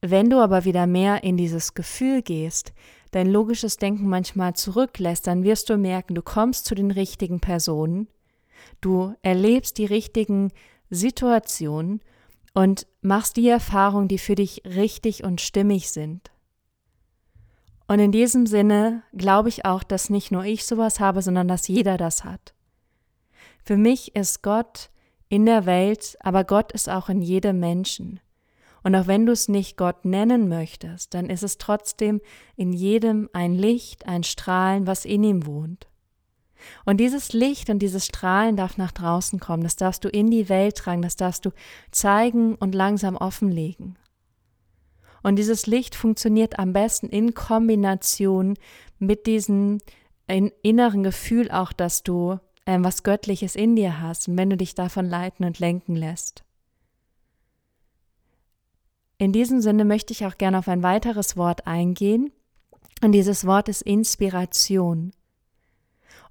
Wenn 0.00 0.30
du 0.30 0.38
aber 0.38 0.64
wieder 0.64 0.86
mehr 0.86 1.22
in 1.22 1.36
dieses 1.36 1.74
Gefühl 1.74 2.22
gehst, 2.22 2.72
dein 3.10 3.30
logisches 3.30 3.76
Denken 3.76 4.08
manchmal 4.08 4.54
zurücklässt, 4.54 5.26
dann 5.26 5.44
wirst 5.44 5.68
du 5.68 5.76
merken, 5.76 6.14
du 6.14 6.22
kommst 6.22 6.64
zu 6.64 6.74
den 6.74 6.90
richtigen 6.90 7.40
Personen, 7.40 8.08
du 8.80 9.14
erlebst 9.22 9.78
die 9.78 9.86
richtigen 9.86 10.52
Situationen 10.90 12.00
und 12.54 12.86
machst 13.02 13.36
die 13.36 13.48
Erfahrungen, 13.48 14.08
die 14.08 14.18
für 14.18 14.34
dich 14.34 14.62
richtig 14.64 15.24
und 15.24 15.40
stimmig 15.40 15.90
sind. 15.90 16.30
Und 17.86 18.00
in 18.00 18.12
diesem 18.12 18.46
Sinne 18.46 19.02
glaube 19.16 19.48
ich 19.48 19.64
auch, 19.64 19.82
dass 19.82 20.10
nicht 20.10 20.30
nur 20.30 20.44
ich 20.44 20.66
sowas 20.66 21.00
habe, 21.00 21.22
sondern 21.22 21.48
dass 21.48 21.68
jeder 21.68 21.96
das 21.96 22.24
hat. 22.24 22.54
Für 23.64 23.76
mich 23.76 24.14
ist 24.14 24.42
Gott 24.42 24.90
in 25.28 25.46
der 25.46 25.66
Welt, 25.66 26.16
aber 26.20 26.44
Gott 26.44 26.72
ist 26.72 26.88
auch 26.88 27.08
in 27.08 27.22
jedem 27.22 27.60
Menschen. 27.60 28.20
Und 28.82 28.94
auch 28.94 29.06
wenn 29.06 29.26
du 29.26 29.32
es 29.32 29.48
nicht 29.48 29.76
Gott 29.76 30.04
nennen 30.04 30.48
möchtest, 30.48 31.14
dann 31.14 31.30
ist 31.30 31.42
es 31.42 31.58
trotzdem 31.58 32.20
in 32.56 32.72
jedem 32.72 33.28
ein 33.32 33.54
Licht, 33.54 34.06
ein 34.06 34.22
Strahlen, 34.22 34.86
was 34.86 35.04
in 35.04 35.24
ihm 35.24 35.46
wohnt. 35.46 35.88
Und 36.84 36.98
dieses 36.98 37.32
Licht 37.32 37.70
und 37.70 37.78
dieses 37.80 38.06
Strahlen 38.06 38.56
darf 38.56 38.76
nach 38.76 38.92
draußen 38.92 39.40
kommen, 39.40 39.62
das 39.62 39.76
darfst 39.76 40.04
du 40.04 40.08
in 40.08 40.30
die 40.30 40.48
Welt 40.48 40.76
tragen, 40.76 41.02
das 41.02 41.16
darfst 41.16 41.44
du 41.44 41.50
zeigen 41.90 42.54
und 42.56 42.74
langsam 42.74 43.16
offenlegen. 43.16 43.96
Und 45.22 45.36
dieses 45.36 45.66
Licht 45.66 45.94
funktioniert 45.94 46.58
am 46.58 46.72
besten 46.72 47.08
in 47.08 47.34
Kombination 47.34 48.54
mit 48.98 49.26
diesem 49.26 49.78
inneren 50.26 51.02
Gefühl 51.02 51.50
auch, 51.50 51.72
dass 51.72 52.02
du 52.02 52.38
ähm, 52.66 52.84
was 52.84 53.02
Göttliches 53.02 53.56
in 53.56 53.76
dir 53.76 54.00
hast 54.00 54.28
und 54.28 54.36
wenn 54.36 54.50
du 54.50 54.56
dich 54.56 54.74
davon 54.74 55.06
leiten 55.06 55.44
und 55.44 55.58
lenken 55.58 55.96
lässt. 55.96 56.44
In 59.16 59.32
diesem 59.32 59.60
Sinne 59.60 59.84
möchte 59.84 60.12
ich 60.12 60.26
auch 60.26 60.38
gerne 60.38 60.58
auf 60.58 60.68
ein 60.68 60.82
weiteres 60.82 61.36
Wort 61.36 61.66
eingehen. 61.66 62.30
Und 63.02 63.12
dieses 63.12 63.46
Wort 63.46 63.68
ist 63.68 63.82
Inspiration. 63.82 65.12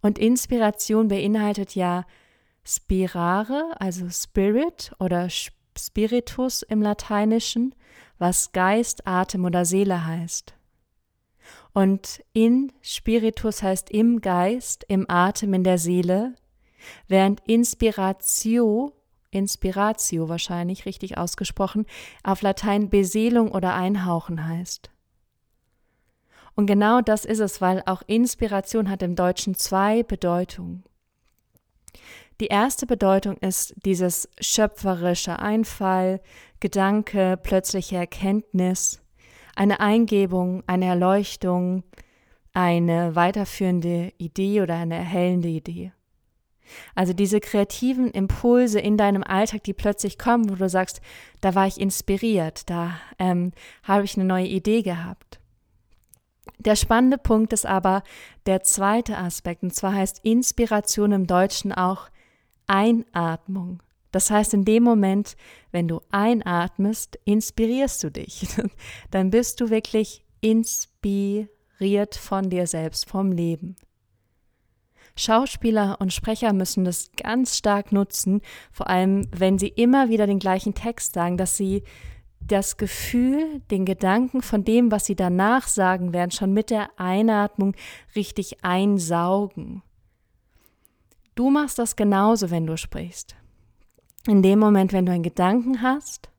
Und 0.02 0.20
Inspiration 0.20 1.08
beinhaltet 1.08 1.76
ja 1.76 2.06
spirare, 2.64 3.76
also 3.80 4.10
Spirit 4.10 4.92
oder 5.00 5.28
Spiritus 5.78 6.64
im 6.64 6.82
Lateinischen, 6.82 7.74
was 8.18 8.52
Geist, 8.52 9.08
Atem 9.08 9.46
oder 9.46 9.66
Seele 9.66 10.06
heißt. 10.06 10.54
Und 11.74 12.24
in 12.34 12.74
Spiritus 12.82 13.64
heißt 13.64 13.90
im 13.92 14.22
Geist, 14.22 14.84
im 14.88 15.06
Atem, 15.10 15.54
in 15.54 15.64
der 15.64 15.78
Seele, 15.78 16.36
während 17.08 17.42
Inspiratio 17.48 18.94
Inspiratio 19.32 20.30
wahrscheinlich 20.30 20.86
richtig 20.86 21.18
ausgesprochen, 21.18 21.86
auf 22.24 22.42
Latein 22.42 22.90
Beseelung 22.90 23.52
oder 23.52 23.76
Einhauchen 23.76 24.48
heißt. 24.48 24.90
Und 26.58 26.66
genau 26.66 27.02
das 27.02 27.24
ist 27.24 27.40
es, 27.40 27.62
weil 27.62 27.84
auch 27.86 28.02
Inspiration 28.08 28.90
hat 28.90 29.04
im 29.04 29.16
Deutschen 29.16 29.54
zwei 29.54 30.02
Bedeutungen. 30.02 30.84
Die 32.40 32.48
erste 32.48 32.88
Bedeutung 32.88 33.38
ist 33.38 33.76
dieses 33.86 34.28
schöpferische 34.42 35.38
Einfall, 35.38 36.20
Gedanke, 36.60 37.38
plötzliche 37.42 37.98
Erkenntnis, 37.98 39.04
eine 39.56 39.80
Eingebung, 39.80 40.64
eine 40.66 40.86
Erleuchtung, 40.86 41.84
eine 42.54 43.16
weiterführende 43.16 44.12
Idee 44.18 44.62
oder 44.62 44.78
eine 44.78 44.96
erhellende 44.96 45.50
Idee. 45.50 45.92
Also 46.96 47.14
diese 47.14 47.40
kreativen 47.40 48.10
Impulse 48.10 48.80
in 48.80 48.98
deinem 48.98 49.24
Alltag, 49.24 49.64
die 49.64 49.74
plötzlich 49.74 50.18
kommen, 50.18 50.50
wo 50.50 50.56
du 50.56 50.68
sagst, 50.68 51.02
da 51.40 51.54
war 51.54 51.68
ich 51.68 51.80
inspiriert, 51.80 52.68
da 52.68 53.00
ähm, 53.20 53.52
habe 53.84 54.06
ich 54.06 54.16
eine 54.16 54.26
neue 54.26 54.48
Idee 54.48 54.82
gehabt. 54.82 55.37
Der 56.60 56.76
spannende 56.76 57.18
Punkt 57.18 57.54
ist 57.54 57.66
aber 57.66 58.04
der 58.46 58.64
zweite 58.64 59.18
Aspekt, 59.18 59.64
und 59.64 59.74
zwar 59.74 59.94
heißt 59.94 60.20
Inspiration 60.24 61.12
im 61.12 61.28
Deutschen 61.28 61.72
auch 61.72 62.10
Einatmung. 62.66 63.82
Das 64.12 64.32
heißt, 64.32 64.54
in 64.54 64.66
dem 64.66 64.84
Moment, 64.84 65.36
wenn 65.72 65.88
du 65.88 66.02
einatmest, 66.10 67.20
inspirierst 67.26 68.04
du 68.04 68.12
dich. 68.12 68.48
Dann 69.12 69.30
bist 69.30 69.62
du 69.62 69.70
wirklich 69.70 70.24
inspiriert 70.42 72.16
von 72.16 72.50
dir 72.50 72.68
selbst, 72.68 73.08
vom 73.10 73.32
Leben. 73.32 73.76
Schauspieler 75.16 75.98
und 76.00 76.14
Sprecher 76.14 76.54
müssen 76.54 76.86
das 76.86 77.12
ganz 77.18 77.58
stark 77.58 77.92
nutzen, 77.92 78.42
vor 78.72 78.88
allem 78.88 79.28
wenn 79.32 79.58
sie 79.58 79.68
immer 79.70 80.10
wieder 80.10 80.28
den 80.28 80.40
gleichen 80.40 80.76
Text 80.76 81.16
sagen, 81.16 81.38
dass 81.38 81.58
sie 81.58 81.84
das 82.48 82.78
Gefühl, 82.78 83.62
den 83.72 83.86
Gedanken 83.86 84.42
von 84.42 84.64
dem, 84.64 84.92
was 84.92 85.06
sie 85.06 85.16
danach 85.16 85.68
sagen 85.68 86.14
werden, 86.14 86.32
schon 86.32 86.54
mit 86.54 86.70
der 86.70 86.90
Einatmung 86.98 87.76
richtig 88.16 88.64
einsaugen. 88.64 89.84
Du 91.36 91.50
machst 91.50 91.78
das 91.78 91.96
genauso, 91.96 92.50
wenn 92.50 92.66
du 92.66 92.78
sprichst. 92.78 93.36
In 94.28 94.42
dem 94.42 94.60
Moment, 94.60 94.92
wenn 94.92 95.06
du 95.06 95.12
einen 95.12 95.24
Gedanken 95.24 95.82
hast, 95.82 96.30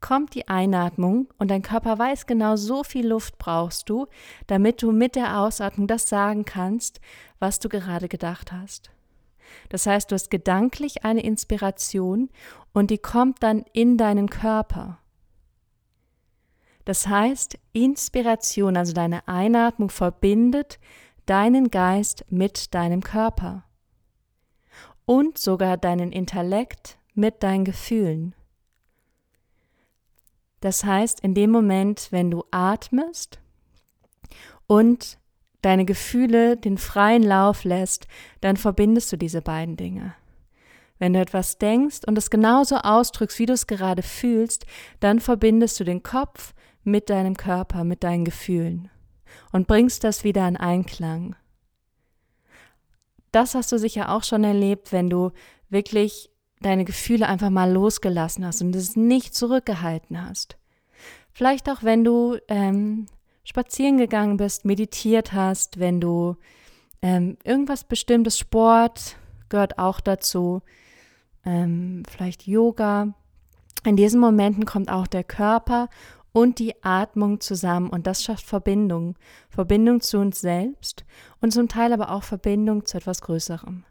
kommt 0.00 0.34
die 0.34 0.48
Einatmung 0.48 1.28
und 1.38 1.50
dein 1.50 1.62
Körper 1.62 1.98
weiß 1.98 2.26
genau, 2.26 2.56
so 2.56 2.84
viel 2.84 3.06
Luft 3.06 3.38
brauchst 3.38 3.88
du, 3.88 4.06
damit 4.46 4.82
du 4.82 4.92
mit 4.92 5.16
der 5.16 5.40
Ausatmung 5.40 5.86
das 5.86 6.08
sagen 6.10 6.44
kannst, 6.44 7.00
was 7.38 7.58
du 7.58 7.70
gerade 7.70 8.06
gedacht 8.06 8.52
hast. 8.52 8.90
Das 9.70 9.86
heißt, 9.86 10.10
du 10.10 10.14
hast 10.14 10.30
gedanklich 10.30 11.04
eine 11.04 11.22
Inspiration 11.22 12.28
und 12.74 12.90
die 12.90 12.98
kommt 12.98 13.42
dann 13.42 13.64
in 13.72 13.96
deinen 13.96 14.28
Körper. 14.28 14.98
Das 16.84 17.06
heißt, 17.06 17.58
Inspiration, 17.72 18.76
also 18.76 18.92
deine 18.92 19.26
Einatmung, 19.26 19.90
verbindet 19.90 20.78
deinen 21.26 21.70
Geist 21.70 22.24
mit 22.28 22.74
deinem 22.74 23.02
Körper 23.02 23.64
und 25.06 25.38
sogar 25.38 25.76
deinen 25.76 26.12
Intellekt 26.12 26.98
mit 27.14 27.42
deinen 27.42 27.64
Gefühlen. 27.64 28.34
Das 30.60 30.84
heißt, 30.84 31.20
in 31.20 31.34
dem 31.34 31.50
Moment, 31.50 32.08
wenn 32.10 32.30
du 32.30 32.44
atmest 32.50 33.38
und 34.66 35.18
deine 35.60 35.84
Gefühle 35.84 36.56
den 36.56 36.78
freien 36.78 37.22
Lauf 37.22 37.64
lässt, 37.64 38.06
dann 38.40 38.56
verbindest 38.56 39.12
du 39.12 39.16
diese 39.16 39.42
beiden 39.42 39.76
Dinge. 39.76 40.14
Wenn 40.98 41.12
du 41.12 41.20
etwas 41.20 41.58
denkst 41.58 42.00
und 42.06 42.16
es 42.16 42.30
genauso 42.30 42.76
ausdrückst, 42.76 43.38
wie 43.38 43.46
du 43.46 43.52
es 43.52 43.66
gerade 43.66 44.02
fühlst, 44.02 44.64
dann 45.00 45.20
verbindest 45.20 45.80
du 45.80 45.84
den 45.84 46.02
Kopf 46.02 46.53
mit 46.84 47.10
deinem 47.10 47.36
Körper, 47.36 47.84
mit 47.84 48.04
deinen 48.04 48.24
Gefühlen 48.24 48.90
und 49.52 49.66
bringst 49.66 50.04
das 50.04 50.24
wieder 50.24 50.46
in 50.46 50.56
Einklang. 50.56 51.36
Das 53.32 53.54
hast 53.54 53.72
du 53.72 53.78
sicher 53.78 54.10
auch 54.10 54.22
schon 54.22 54.44
erlebt, 54.44 54.92
wenn 54.92 55.10
du 55.10 55.32
wirklich 55.68 56.30
deine 56.60 56.84
Gefühle 56.84 57.28
einfach 57.28 57.50
mal 57.50 57.70
losgelassen 57.70 58.46
hast 58.46 58.62
und 58.62 58.74
es 58.76 58.96
nicht 58.96 59.34
zurückgehalten 59.34 60.24
hast. 60.24 60.56
Vielleicht 61.32 61.68
auch, 61.68 61.82
wenn 61.82 62.04
du 62.04 62.38
ähm, 62.48 63.06
spazieren 63.44 63.98
gegangen 63.98 64.36
bist, 64.36 64.64
meditiert 64.64 65.32
hast, 65.32 65.78
wenn 65.78 66.00
du 66.00 66.36
ähm, 67.02 67.36
irgendwas 67.44 67.84
bestimmtes, 67.84 68.38
Sport 68.38 69.16
gehört 69.48 69.78
auch 69.78 70.00
dazu, 70.00 70.62
ähm, 71.44 72.02
vielleicht 72.08 72.46
Yoga. 72.46 73.14
In 73.84 73.96
diesen 73.96 74.20
Momenten 74.20 74.64
kommt 74.64 74.90
auch 74.90 75.06
der 75.06 75.24
Körper 75.24 75.90
und 76.34 76.58
die 76.58 76.74
Atmung 76.82 77.40
zusammen 77.40 77.88
und 77.88 78.08
das 78.08 78.24
schafft 78.24 78.44
Verbindung. 78.44 79.14
Verbindung 79.48 80.00
zu 80.00 80.18
uns 80.18 80.40
selbst 80.40 81.04
und 81.40 81.52
zum 81.52 81.68
Teil 81.68 81.92
aber 81.92 82.10
auch 82.10 82.24
Verbindung 82.24 82.84
zu 82.84 82.96
etwas 82.98 83.22
Größerem. 83.22 83.84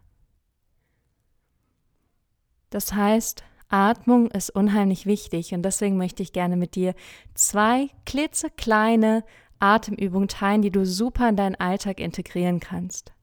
Das 2.68 2.92
heißt, 2.92 3.42
Atmung 3.70 4.30
ist 4.30 4.50
unheimlich 4.50 5.06
wichtig 5.06 5.54
und 5.54 5.62
deswegen 5.62 5.96
möchte 5.96 6.22
ich 6.22 6.34
gerne 6.34 6.58
mit 6.58 6.74
dir 6.74 6.94
zwei 7.32 7.88
klitzekleine 8.04 9.24
Atemübungen 9.58 10.28
teilen, 10.28 10.60
die 10.60 10.70
du 10.70 10.84
super 10.84 11.30
in 11.30 11.36
deinen 11.36 11.54
Alltag 11.54 11.98
integrieren 11.98 12.60
kannst. 12.60 13.14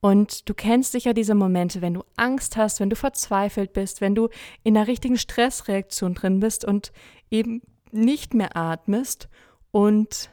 Und 0.00 0.48
du 0.48 0.54
kennst 0.54 0.92
sicher 0.92 1.14
diese 1.14 1.34
Momente, 1.34 1.82
wenn 1.82 1.94
du 1.94 2.04
Angst 2.14 2.56
hast, 2.56 2.78
wenn 2.78 2.90
du 2.90 2.94
verzweifelt 2.94 3.72
bist, 3.72 4.00
wenn 4.00 4.14
du 4.14 4.28
in 4.62 4.76
einer 4.76 4.86
richtigen 4.86 5.18
Stressreaktion 5.18 6.14
drin 6.14 6.38
bist 6.38 6.64
und 6.64 6.92
eben 7.28 7.60
nicht 7.92 8.34
mehr 8.34 8.56
atmest 8.56 9.28
und 9.70 10.30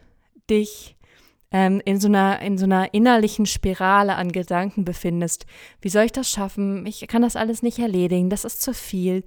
dich 0.49 0.95
ähm, 1.51 1.81
in, 1.85 1.99
so 1.99 2.07
einer, 2.07 2.41
in 2.41 2.57
so 2.57 2.65
einer 2.65 2.93
innerlichen 2.93 3.45
Spirale 3.45 4.15
an 4.15 4.31
Gedanken 4.31 4.85
befindest. 4.85 5.45
Wie 5.81 5.89
soll 5.89 6.05
ich 6.05 6.11
das 6.11 6.29
schaffen? 6.29 6.85
Ich 6.85 7.07
kann 7.07 7.21
das 7.21 7.35
alles 7.35 7.61
nicht 7.61 7.79
erledigen, 7.79 8.29
das 8.29 8.45
ist 8.45 8.61
zu 8.61 8.73
viel. 8.73 9.23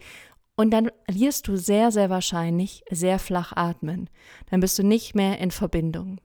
Und 0.56 0.72
dann 0.72 0.90
wirst 1.06 1.46
du 1.48 1.56
sehr, 1.56 1.92
sehr 1.92 2.10
wahrscheinlich 2.10 2.82
sehr 2.90 3.18
flach 3.18 3.52
atmen. 3.54 4.10
Dann 4.50 4.60
bist 4.60 4.78
du 4.78 4.82
nicht 4.82 5.14
mehr 5.14 5.38
in 5.38 5.52
Verbindung. 5.52 6.20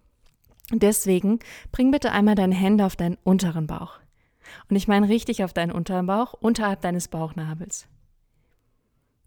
Deswegen 0.72 1.40
bring 1.72 1.92
bitte 1.92 2.12
einmal 2.12 2.36
deine 2.36 2.56
Hände 2.56 2.86
auf 2.86 2.96
deinen 2.96 3.18
unteren 3.24 3.68
Bauch. 3.68 4.00
Und 4.70 4.76
ich 4.76 4.88
meine 4.88 5.08
richtig 5.08 5.44
auf 5.44 5.54
deinen 5.54 5.72
unteren 5.72 6.08
Bauch, 6.08 6.34
unterhalb 6.34 6.82
deines 6.82 7.08
Bauchnabels. 7.08 7.88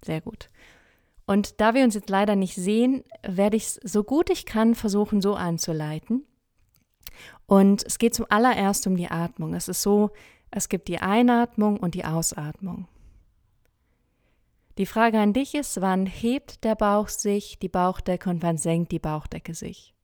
Sehr 0.05 0.21
gut. 0.21 0.49
Und 1.27 1.61
da 1.61 1.75
wir 1.75 1.83
uns 1.83 1.95
jetzt 1.95 2.09
leider 2.09 2.37
nicht 2.37 2.55
sehen, 2.55 3.03
werde 3.27 3.57
ich 3.57 3.65
es 3.65 3.75
so 3.83 4.05
gut 4.05 4.31
ich 4.31 4.47
kann 4.47 4.75
versuchen, 4.75 5.21
so 5.21 5.35
anzuleiten. 5.35 6.25
Und 7.47 7.85
es 7.85 7.99
geht 7.99 8.15
zum 8.15 8.27
allererst 8.29 8.87
um 8.87 8.97
die 8.97 9.11
Atmung. 9.11 9.55
Es 9.55 9.69
ist 9.69 9.83
so, 9.83 10.11
es 10.51 10.69
gibt 10.69 10.89
die 10.89 10.99
Einatmung 10.99 11.79
und 11.79 11.95
die 11.95 12.05
Ausatmung. 12.05 12.87
Die 14.79 14.87
Frage 14.87 15.19
an 15.19 15.33
dich 15.33 15.55
ist, 15.55 15.81
wann 15.81 16.07
hebt 16.07 16.63
der 16.63 16.75
Bauch 16.75 17.09
sich, 17.09 17.59
die 17.59 17.69
Bauchdecke 17.69 18.29
und 18.29 18.43
wann 18.43 18.59
senkt 18.59 18.93
die 18.93 18.99
Bauchdecke 18.99 19.55
sich? 19.55 19.95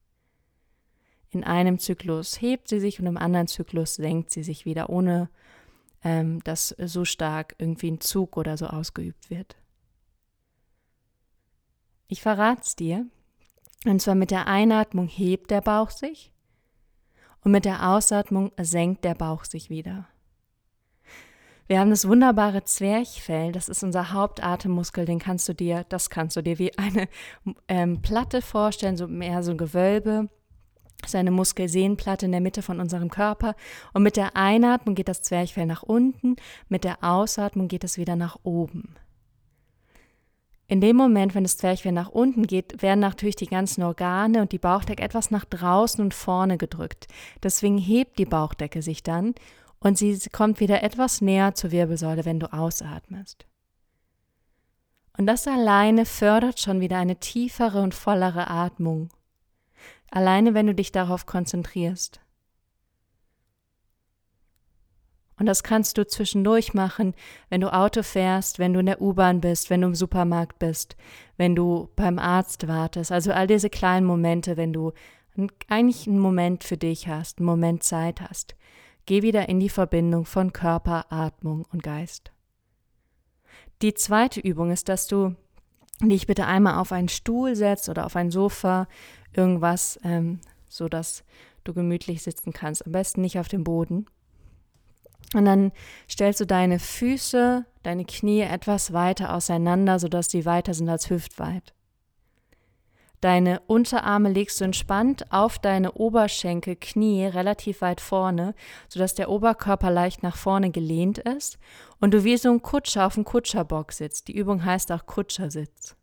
In 1.31 1.45
einem 1.45 1.79
Zyklus 1.79 2.41
hebt 2.41 2.69
sie 2.69 2.81
sich 2.81 2.99
und 2.99 3.07
im 3.07 3.17
anderen 3.17 3.47
Zyklus 3.47 3.95
senkt 3.95 4.31
sie 4.31 4.43
sich 4.43 4.65
wieder, 4.65 4.91
ohne 4.91 5.31
ähm, 6.03 6.43
dass 6.45 6.75
so 6.79 7.05
stark 7.05 7.55
irgendwie 7.59 7.91
ein 7.91 8.01
Zug 8.01 8.37
oder 8.37 8.57
so 8.57 8.67
ausgeübt 8.67 9.31
wird. 9.31 9.57
Ich 12.13 12.21
verrate 12.21 12.61
es 12.63 12.77
dir. 12.77 13.07
Und 13.87 14.03
zwar 14.03 14.15
mit 14.15 14.31
der 14.31 14.47
Einatmung 14.47 15.09
hebt 15.09 15.51
der 15.51 15.63
Bauch 15.63 15.89
sich 15.89 16.31
und 17.43 17.53
mit 17.53 17.65
der 17.65 17.89
Ausatmung 17.89 18.53
senkt 18.61 19.03
der 19.03 19.15
Bauch 19.15 19.47
sich 19.47 19.71
wieder. 19.71 20.07
Wir 21.69 21.81
haben 21.81 21.89
das 21.89 22.07
wunderbare 22.07 22.65
Zwerchfell, 22.65 23.53
das 23.53 23.71
ist 23.71 23.83
unser 23.83 24.13
Hauptatemmuskel, 24.13 25.07
den 25.07 25.21
kannst 25.21 25.49
du 25.49 25.55
dir, 25.55 25.87
das 25.89 26.11
kannst 26.11 26.37
du 26.37 26.43
dir 26.43 26.59
wie 26.59 26.77
eine 26.77 27.09
ähm, 27.67 28.03
Platte 28.03 28.43
vorstellen, 28.43 28.99
so 28.99 29.09
mehr 29.09 29.43
so 29.43 29.53
ein 29.53 29.57
Gewölbe. 29.57 30.29
Ist 31.03 31.15
eine 31.15 31.31
Muskelsehnenplatte 31.31 32.27
in 32.27 32.33
der 32.33 32.43
Mitte 32.43 32.61
von 32.61 32.79
unserem 32.79 33.09
Körper. 33.09 33.57
Und 33.95 34.03
mit 34.03 34.19
der 34.19 34.37
Einatmung 34.37 34.95
geht 34.97 35.09
das 35.09 35.23
Zwerchfell 35.23 35.65
nach 35.65 35.83
unten, 35.83 36.37
mit 36.69 36.85
der 36.85 37.03
Ausatmung 37.03 37.69
geht 37.69 37.85
es 37.85 37.97
wieder 37.97 38.17
nach 38.17 38.37
oben. 38.43 38.97
In 40.73 40.81
dem 40.81 40.97
Moment, 40.97 41.35
wenn 41.35 41.43
das 41.43 41.59
Zwerchfell 41.59 41.93
nach 41.93 42.09
unten 42.09 42.47
geht, 42.47 42.81
werden 42.81 43.01
natürlich 43.01 43.37
die 43.37 43.47
ganzen 43.47 43.83
Organe 43.83 44.41
und 44.41 44.53
die 44.53 44.59
Bauchdecke 44.59 45.03
etwas 45.03 45.31
nach 45.31 45.45
draußen 45.45 46.03
und 46.03 46.15
vorne 46.15 46.57
gedrückt. 46.57 47.09
Deswegen 47.43 47.77
hebt 47.77 48.19
die 48.19 48.25
Bauchdecke 48.25 48.81
sich 48.81 49.03
dann 49.03 49.35
und 49.81 49.99
sie 49.99 50.19
kommt 50.33 50.61
wieder 50.61 50.83
etwas 50.83 51.21
näher 51.21 51.55
zur 51.55 51.73
Wirbelsäule, 51.73 52.25
wenn 52.25 52.41
du 52.41 52.51
ausatmest. 52.55 53.45
Und 55.19 55.27
das 55.27 55.47
alleine 55.47 56.07
fördert 56.07 56.59
schon 56.59 56.81
wieder 56.81 56.97
eine 56.97 57.17
tiefere 57.17 57.83
und 57.83 57.95
vollere 57.95 58.49
Atmung. 58.49 59.11
Alleine 60.11 60.55
wenn 60.55 60.69
du 60.69 60.75
dich 60.75 60.91
darauf 60.91 61.27
konzentrierst. 61.27 62.23
Und 65.43 65.47
das 65.47 65.65
kannst 65.65 65.99
du 65.99 66.07
zwischendurch 66.07 66.73
machen, 66.73 67.15
wenn 67.49 67.61
du 67.61 67.75
Auto 67.75 68.05
fährst, 68.05 68.61
wenn 68.61 68.75
du 68.75 68.79
in 68.79 68.87
der 68.87 69.03
U-Bahn 69.03 69.41
bist, 69.41 69.71
wenn 69.71 69.81
du 69.81 69.89
im 69.89 69.97
Supermarkt 69.97 70.61
bist, 70.61 70.95
wenn 71.37 71.57
du 71.57 71.89
beim 71.97 72.21
Arzt 72.21 72.69
wartest. 72.69 73.11
Also 73.11 73.33
all 73.33 73.49
diese 73.49 73.69
kleinen 73.69 74.07
Momente, 74.07 74.57
wenn 74.57 74.73
du 74.73 74.93
eigentlich 75.67 76.07
einen 76.07 76.21
Moment 76.21 76.63
für 76.63 76.77
dich 76.77 77.09
hast, 77.09 77.41
einen 77.41 77.47
Moment 77.47 77.83
Zeit 77.83 78.21
hast. 78.21 78.55
Geh 79.05 79.23
wieder 79.23 79.49
in 79.49 79.59
die 79.59 79.69
Verbindung 79.69 80.27
von 80.27 80.53
Körper, 80.53 81.07
Atmung 81.11 81.67
und 81.73 81.83
Geist. 81.83 82.31
Die 83.83 83.95
zweite 83.95 84.39
Übung 84.39 84.71
ist, 84.71 84.89
dass 84.89 85.09
du 85.09 85.35
dich 86.01 86.29
bitte 86.29 86.47
einmal 86.47 86.79
auf 86.79 86.93
einen 86.93 87.09
Stuhl 87.09 87.57
setzt 87.57 87.89
oder 87.89 88.07
auf 88.07 88.15
ein 88.15 88.31
Sofa, 88.31 88.87
irgendwas, 89.33 89.99
ähm, 90.05 90.39
so 90.69 90.89
du 90.89 91.75
gemütlich 91.75 92.23
sitzen 92.23 92.53
kannst. 92.53 92.87
Am 92.87 92.93
besten 92.93 93.23
nicht 93.23 93.41
auf 93.41 93.49
dem 93.49 93.65
Boden. 93.65 94.07
Und 95.35 95.45
dann 95.45 95.73
stellst 96.09 96.41
du 96.41 96.47
deine 96.47 96.79
Füße, 96.79 97.65
deine 97.83 98.05
Knie 98.05 98.41
etwas 98.41 98.93
weiter 98.93 99.35
auseinander, 99.35 99.99
sodass 99.99 100.29
die 100.29 100.45
weiter 100.45 100.75
sind 100.75 100.89
als 100.89 101.11
hüftweit. 101.11 101.75
Deine 103.23 103.61
Unterarme 103.69 104.31
legst 104.31 104.61
du 104.61 104.65
entspannt 104.65 105.31
auf 105.31 105.61
deine 105.61 105.93
Oberschenkel, 105.93 106.75
Knie 106.75 107.25
relativ 107.25 107.81
weit 107.81 108.01
vorne, 108.01 108.53
sodass 108.89 109.15
der 109.15 109.31
Oberkörper 109.31 109.93
leicht 109.93 110.25
nach 110.25 110.35
vorne 110.35 110.73
gelehnt 110.73 111.19
ist 111.19 111.57
und 112.01 112.13
du 112.13 112.25
wie 112.25 112.37
so 112.37 112.51
ein 112.51 112.63
Kutscher 112.63 113.07
auf 113.07 113.15
dem 113.15 113.25
Kutscherbock 113.25 113.93
sitzt. 113.93 114.27
Die 114.27 114.37
Übung 114.37 114.65
heißt 114.65 114.91
auch 114.91 115.07
Kutschersitz. 115.07 115.95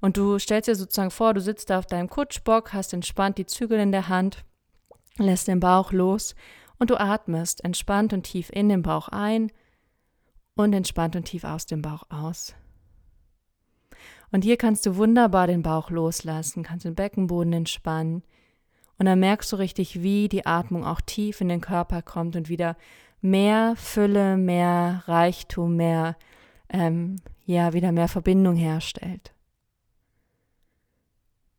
Und 0.00 0.16
du 0.16 0.38
stellst 0.38 0.68
dir 0.68 0.76
sozusagen 0.76 1.10
vor, 1.10 1.34
du 1.34 1.40
sitzt 1.40 1.70
da 1.70 1.80
auf 1.80 1.86
deinem 1.86 2.08
Kutschbock, 2.08 2.72
hast 2.72 2.92
entspannt 2.92 3.38
die 3.38 3.46
Zügel 3.46 3.80
in 3.80 3.90
der 3.90 4.08
Hand, 4.08 4.44
lässt 5.18 5.48
den 5.48 5.58
Bauch 5.58 5.90
los 5.90 6.36
und 6.78 6.90
du 6.90 6.98
atmest 6.98 7.64
entspannt 7.64 8.12
und 8.12 8.24
tief 8.24 8.50
in 8.50 8.68
den 8.68 8.82
Bauch 8.82 9.08
ein 9.08 9.50
und 10.54 10.72
entspannt 10.72 11.16
und 11.16 11.24
tief 11.24 11.44
aus 11.44 11.66
dem 11.66 11.82
Bauch 11.82 12.04
aus. 12.10 12.54
Und 14.30 14.42
hier 14.42 14.56
kannst 14.56 14.84
du 14.86 14.96
wunderbar 14.96 15.46
den 15.46 15.62
Bauch 15.62 15.90
loslassen, 15.90 16.64
kannst 16.64 16.84
den 16.84 16.94
Beckenboden 16.94 17.52
entspannen. 17.52 18.22
Und 18.98 19.06
dann 19.06 19.20
merkst 19.20 19.52
du 19.52 19.56
richtig, 19.56 20.02
wie 20.02 20.28
die 20.28 20.46
Atmung 20.46 20.84
auch 20.84 21.00
tief 21.00 21.40
in 21.40 21.48
den 21.48 21.60
Körper 21.60 22.02
kommt 22.02 22.36
und 22.36 22.48
wieder 22.48 22.76
mehr 23.20 23.74
Fülle, 23.76 24.36
mehr 24.36 25.04
Reichtum, 25.06 25.76
mehr, 25.76 26.16
ähm, 26.68 27.16
ja, 27.44 27.72
wieder 27.72 27.92
mehr 27.92 28.08
Verbindung 28.08 28.56
herstellt. 28.56 29.32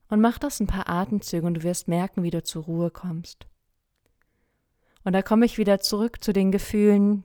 Und 0.09 0.21
mach 0.21 0.37
das 0.37 0.59
ein 0.59 0.67
paar 0.67 0.89
Atemzüge 0.89 1.47
und 1.47 1.55
du 1.55 1.63
wirst 1.63 1.87
merken, 1.87 2.23
wie 2.23 2.29
du 2.29 2.43
zur 2.43 2.65
Ruhe 2.65 2.91
kommst. 2.91 3.47
Und 5.05 5.13
da 5.13 5.21
komme 5.21 5.45
ich 5.45 5.59
wieder 5.59 5.79
zurück 5.79 6.23
zu 6.23 6.33
den 6.33 6.51
Gefühlen 6.51 7.23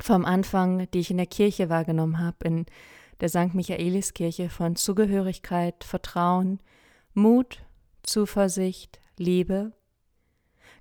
vom 0.00 0.26
Anfang, 0.26 0.88
die 0.92 1.00
ich 1.00 1.10
in 1.10 1.16
der 1.16 1.26
Kirche 1.26 1.70
wahrgenommen 1.70 2.18
habe, 2.18 2.46
in 2.46 2.66
der 3.20 3.30
St. 3.30 3.54
Michaeliskirche 3.54 4.50
von 4.50 4.76
Zugehörigkeit, 4.76 5.84
Vertrauen, 5.84 6.60
Mut, 7.14 7.64
Zuversicht, 8.02 9.00
Liebe. 9.16 9.72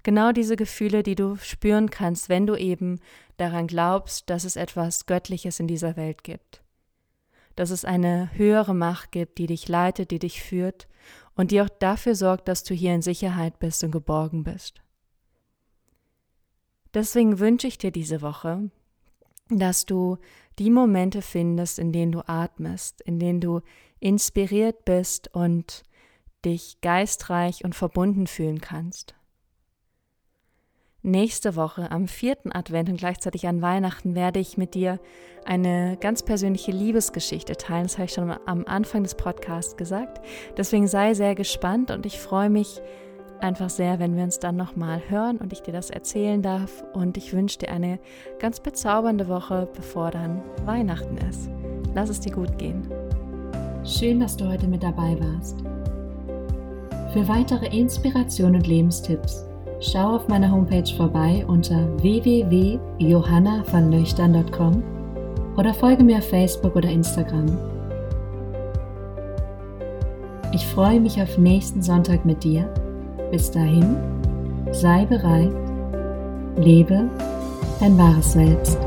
Genau 0.03 0.33
diese 0.33 0.57
Gefühle, 0.57 1.01
die 1.01 1.15
du 1.15 1.37
spüren 1.37 1.89
kannst, 1.89 2.27
wenn 2.27 2.45
du 2.45 2.55
eben 2.55 2.99
daran 3.37 3.65
glaubst, 3.65 4.29
dass 4.29 4.43
es 4.43 4.57
etwas 4.57 5.05
Göttliches 5.05 5.61
in 5.61 5.67
dieser 5.67 5.95
Welt 5.95 6.25
gibt. 6.25 6.61
Dass 7.55 7.69
es 7.71 7.85
eine 7.85 8.29
höhere 8.33 8.75
Macht 8.75 9.13
gibt, 9.13 9.37
die 9.37 9.47
dich 9.47 9.69
leitet, 9.69 10.11
die 10.11 10.19
dich 10.19 10.41
führt 10.43 10.89
und 11.35 11.51
die 11.51 11.61
auch 11.61 11.69
dafür 11.69 12.15
sorgt, 12.15 12.49
dass 12.49 12.63
du 12.63 12.73
hier 12.73 12.93
in 12.93 13.01
Sicherheit 13.01 13.59
bist 13.59 13.83
und 13.83 13.91
geborgen 13.91 14.43
bist. 14.43 14.81
Deswegen 16.97 17.37
wünsche 17.37 17.67
ich 17.67 17.77
dir 17.77 17.91
diese 17.91 18.23
Woche, 18.23 18.71
dass 19.49 19.85
du 19.85 20.17
die 20.57 20.71
Momente 20.71 21.21
findest, 21.21 21.77
in 21.77 21.91
denen 21.91 22.11
du 22.11 22.27
atmest, 22.27 23.01
in 23.01 23.19
denen 23.19 23.39
du 23.39 23.61
inspiriert 23.99 24.83
bist 24.83 25.31
und 25.31 25.83
dich 26.43 26.81
geistreich 26.81 27.63
und 27.63 27.75
verbunden 27.75 28.25
fühlen 28.25 28.61
kannst. 28.61 29.13
Nächste 31.03 31.55
Woche 31.55 31.91
am 31.91 32.07
vierten 32.07 32.51
Advent 32.51 32.89
und 32.89 32.97
gleichzeitig 32.97 33.45
an 33.45 33.61
Weihnachten 33.61 34.15
werde 34.15 34.39
ich 34.39 34.57
mit 34.57 34.73
dir 34.73 34.99
eine 35.45 35.97
ganz 36.01 36.23
persönliche 36.23 36.71
Liebesgeschichte 36.71 37.57
teilen. 37.57 37.83
Das 37.83 37.99
habe 37.99 38.05
ich 38.05 38.13
schon 38.13 38.31
am 38.47 38.65
Anfang 38.65 39.03
des 39.03 39.13
Podcasts 39.13 39.77
gesagt. 39.77 40.25
Deswegen 40.57 40.87
sei 40.87 41.13
sehr 41.13 41.35
gespannt 41.35 41.91
und 41.91 42.07
ich 42.07 42.19
freue 42.19 42.49
mich, 42.49 42.81
einfach 43.41 43.69
sehr, 43.69 43.99
wenn 43.99 44.15
wir 44.15 44.23
uns 44.23 44.39
dann 44.39 44.55
nochmal 44.55 45.01
hören 45.09 45.37
und 45.37 45.53
ich 45.53 45.61
dir 45.61 45.73
das 45.73 45.89
erzählen 45.89 46.41
darf. 46.41 46.83
Und 46.93 47.17
ich 47.17 47.33
wünsche 47.33 47.59
dir 47.59 47.69
eine 47.69 47.99
ganz 48.39 48.59
bezaubernde 48.59 49.27
Woche, 49.27 49.67
bevor 49.75 50.11
dann 50.11 50.41
Weihnachten 50.65 51.17
ist. 51.29 51.49
Lass 51.93 52.09
es 52.09 52.19
dir 52.19 52.31
gut 52.31 52.57
gehen. 52.57 52.89
Schön, 53.83 54.19
dass 54.19 54.35
du 54.35 54.47
heute 54.47 54.67
mit 54.67 54.81
dabei 54.83 55.15
warst. 55.19 55.59
Für 57.13 57.27
weitere 57.27 57.67
Inspiration 57.67 58.55
und 58.55 58.65
Lebenstipps 58.67 59.45
schau 59.79 60.15
auf 60.15 60.27
meiner 60.27 60.51
Homepage 60.51 60.91
vorbei 60.95 61.45
unter 61.47 61.87
www.johannavonlöchtern.com 62.01 64.83
oder 65.55 65.73
folge 65.73 66.03
mir 66.03 66.17
auf 66.17 66.29
Facebook 66.29 66.75
oder 66.75 66.89
Instagram. 66.89 67.45
Ich 70.53 70.65
freue 70.65 70.99
mich 70.99 71.21
auf 71.21 71.37
nächsten 71.37 71.81
Sonntag 71.81 72.25
mit 72.25 72.43
dir 72.43 72.69
bis 73.31 73.51
dahin, 73.51 73.97
sei 74.71 75.05
bereit, 75.05 75.51
lebe 76.57 77.09
dein 77.79 77.97
wahres 77.97 78.33
Selbst. 78.33 78.77